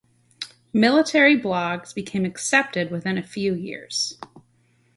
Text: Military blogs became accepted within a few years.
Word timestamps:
Military 0.73 1.39
blogs 1.39 1.93
became 1.93 2.25
accepted 2.25 2.89
within 2.89 3.19
a 3.19 3.23
few 3.23 3.53
years. 3.53 4.19